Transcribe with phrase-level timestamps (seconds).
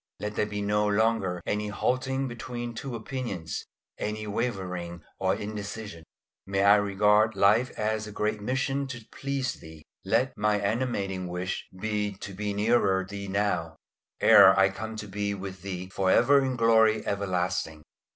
[0.19, 3.67] Let there be no longer any halting between two opinions,
[3.99, 6.03] any wavering or indecision.
[6.47, 9.83] May I regard life as a great mission to please Thee.
[10.03, 13.75] Let my animating wish be to be nearer Thee now,
[14.19, 17.83] ere I come to be with Thee for ever in glory everlasting.